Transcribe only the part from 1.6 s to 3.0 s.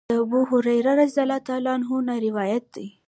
عنه نه روايت دی: